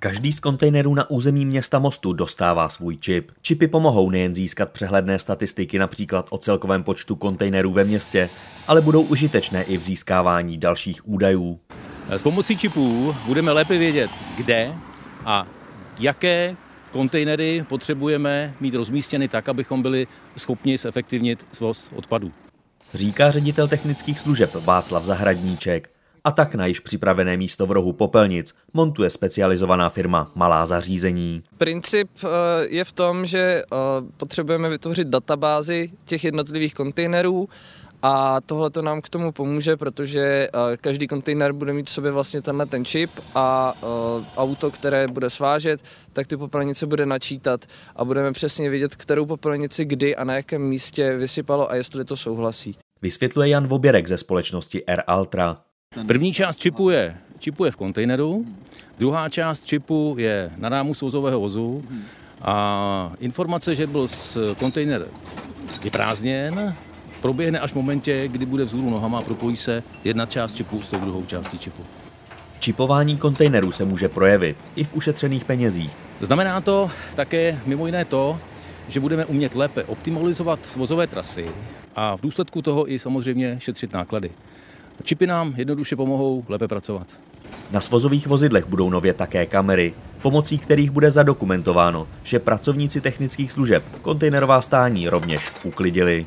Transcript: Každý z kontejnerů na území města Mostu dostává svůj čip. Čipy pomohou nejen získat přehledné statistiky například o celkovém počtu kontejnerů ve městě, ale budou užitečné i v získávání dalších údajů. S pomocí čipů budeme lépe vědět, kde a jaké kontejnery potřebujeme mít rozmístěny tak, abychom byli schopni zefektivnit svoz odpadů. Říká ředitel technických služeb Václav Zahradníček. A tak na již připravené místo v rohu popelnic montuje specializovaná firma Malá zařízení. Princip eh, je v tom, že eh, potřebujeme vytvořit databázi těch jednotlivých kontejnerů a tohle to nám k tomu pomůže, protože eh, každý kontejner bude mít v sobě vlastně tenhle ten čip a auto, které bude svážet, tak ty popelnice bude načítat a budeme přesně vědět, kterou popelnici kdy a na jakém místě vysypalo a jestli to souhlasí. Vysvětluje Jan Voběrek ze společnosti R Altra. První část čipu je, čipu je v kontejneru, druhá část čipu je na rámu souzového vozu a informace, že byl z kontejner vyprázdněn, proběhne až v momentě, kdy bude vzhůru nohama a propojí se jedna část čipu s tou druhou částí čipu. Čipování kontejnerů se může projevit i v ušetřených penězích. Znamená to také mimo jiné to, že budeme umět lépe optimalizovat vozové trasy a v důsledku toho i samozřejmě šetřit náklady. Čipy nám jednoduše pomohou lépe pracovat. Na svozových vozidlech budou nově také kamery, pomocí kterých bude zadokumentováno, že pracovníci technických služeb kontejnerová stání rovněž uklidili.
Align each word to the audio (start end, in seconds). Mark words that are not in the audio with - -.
Každý 0.00 0.32
z 0.32 0.40
kontejnerů 0.40 0.94
na 0.94 1.10
území 1.10 1.46
města 1.46 1.78
Mostu 1.78 2.12
dostává 2.12 2.68
svůj 2.68 2.96
čip. 2.96 3.32
Čipy 3.42 3.68
pomohou 3.68 4.10
nejen 4.10 4.34
získat 4.34 4.70
přehledné 4.70 5.18
statistiky 5.18 5.78
například 5.78 6.26
o 6.30 6.38
celkovém 6.38 6.82
počtu 6.82 7.16
kontejnerů 7.16 7.72
ve 7.72 7.84
městě, 7.84 8.30
ale 8.66 8.80
budou 8.80 9.02
užitečné 9.02 9.62
i 9.62 9.76
v 9.76 9.82
získávání 9.82 10.58
dalších 10.58 11.08
údajů. 11.08 11.60
S 12.08 12.22
pomocí 12.22 12.56
čipů 12.56 13.14
budeme 13.26 13.52
lépe 13.52 13.78
vědět, 13.78 14.10
kde 14.36 14.74
a 15.24 15.46
jaké 16.00 16.56
kontejnery 16.92 17.64
potřebujeme 17.68 18.54
mít 18.60 18.74
rozmístěny 18.74 19.28
tak, 19.28 19.48
abychom 19.48 19.82
byli 19.82 20.06
schopni 20.36 20.78
zefektivnit 20.78 21.46
svoz 21.52 21.90
odpadů. 21.96 22.32
Říká 22.94 23.30
ředitel 23.30 23.68
technických 23.68 24.20
služeb 24.20 24.54
Václav 24.54 25.04
Zahradníček. 25.04 25.90
A 26.28 26.30
tak 26.30 26.54
na 26.54 26.66
již 26.66 26.80
připravené 26.80 27.36
místo 27.36 27.66
v 27.66 27.72
rohu 27.72 27.92
popelnic 27.92 28.54
montuje 28.74 29.10
specializovaná 29.10 29.88
firma 29.88 30.32
Malá 30.34 30.66
zařízení. 30.66 31.42
Princip 31.58 32.10
eh, 32.24 32.28
je 32.68 32.84
v 32.84 32.92
tom, 32.92 33.26
že 33.26 33.38
eh, 33.38 33.76
potřebujeme 34.16 34.68
vytvořit 34.68 35.08
databázi 35.08 35.90
těch 36.04 36.24
jednotlivých 36.24 36.74
kontejnerů 36.74 37.48
a 38.02 38.40
tohle 38.46 38.70
to 38.70 38.82
nám 38.82 39.00
k 39.00 39.08
tomu 39.08 39.32
pomůže, 39.32 39.76
protože 39.76 40.20
eh, 40.20 40.76
každý 40.76 41.06
kontejner 41.06 41.52
bude 41.52 41.72
mít 41.72 41.86
v 41.86 41.92
sobě 41.92 42.10
vlastně 42.10 42.42
tenhle 42.42 42.66
ten 42.66 42.84
čip 42.84 43.10
a 43.34 43.74
auto, 44.36 44.70
které 44.70 45.06
bude 45.06 45.30
svážet, 45.30 45.80
tak 46.12 46.26
ty 46.26 46.36
popelnice 46.36 46.86
bude 46.86 47.06
načítat 47.06 47.64
a 47.96 48.04
budeme 48.04 48.32
přesně 48.32 48.70
vědět, 48.70 48.96
kterou 48.96 49.26
popelnici 49.26 49.84
kdy 49.84 50.16
a 50.16 50.24
na 50.24 50.34
jakém 50.34 50.62
místě 50.62 51.16
vysypalo 51.16 51.70
a 51.70 51.74
jestli 51.74 52.04
to 52.04 52.16
souhlasí. 52.16 52.76
Vysvětluje 53.02 53.48
Jan 53.48 53.66
Voběrek 53.66 54.08
ze 54.08 54.18
společnosti 54.18 54.82
R 54.86 55.02
Altra. 55.06 55.56
První 56.06 56.32
část 56.32 56.56
čipu 56.56 56.90
je, 56.90 57.16
čipu 57.38 57.64
je 57.64 57.70
v 57.70 57.76
kontejneru, 57.76 58.46
druhá 58.98 59.28
část 59.28 59.64
čipu 59.64 60.14
je 60.18 60.50
na 60.56 60.68
rámu 60.68 60.94
souzového 60.94 61.40
vozu 61.40 61.84
a 62.42 63.12
informace, 63.20 63.74
že 63.74 63.86
byl 63.86 64.08
z 64.08 64.38
kontejner 64.58 65.06
vyprázdněn, 65.82 66.74
proběhne 67.20 67.60
až 67.60 67.72
v 67.72 67.74
momentě, 67.74 68.28
kdy 68.28 68.46
bude 68.46 68.64
vzhůru 68.64 68.90
nohama 68.90 69.18
a 69.18 69.22
propojí 69.22 69.56
se 69.56 69.82
jedna 70.04 70.26
část 70.26 70.52
čipu 70.56 70.82
s 70.82 70.88
tou 70.88 70.98
druhou 70.98 71.24
částí 71.24 71.58
čipu. 71.58 71.82
Čipování 72.60 73.16
kontejnerů 73.16 73.72
se 73.72 73.84
může 73.84 74.08
projevit 74.08 74.56
i 74.76 74.84
v 74.84 74.94
ušetřených 74.94 75.44
penězích. 75.44 75.96
Znamená 76.20 76.60
to 76.60 76.90
také 77.14 77.60
mimo 77.66 77.86
jiné 77.86 78.04
to, 78.04 78.38
že 78.88 79.00
budeme 79.00 79.24
umět 79.24 79.54
lépe 79.54 79.84
optimalizovat 79.84 80.76
vozové 80.76 81.06
trasy 81.06 81.48
a 81.96 82.16
v 82.16 82.20
důsledku 82.20 82.62
toho 82.62 82.92
i 82.92 82.98
samozřejmě 82.98 83.56
šetřit 83.60 83.92
náklady. 83.92 84.30
Čipy 85.02 85.26
nám 85.26 85.54
jednoduše 85.56 85.96
pomohou 85.96 86.44
lépe 86.48 86.68
pracovat. 86.68 87.06
Na 87.70 87.80
svozových 87.80 88.26
vozidlech 88.26 88.66
budou 88.66 88.90
nově 88.90 89.14
také 89.14 89.46
kamery, 89.46 89.94
pomocí 90.22 90.58
kterých 90.58 90.90
bude 90.90 91.10
zadokumentováno, 91.10 92.08
že 92.22 92.38
pracovníci 92.38 93.00
technických 93.00 93.52
služeb 93.52 93.84
kontejnerová 94.02 94.60
stání 94.60 95.08
rovněž 95.08 95.52
uklidili. 95.64 96.26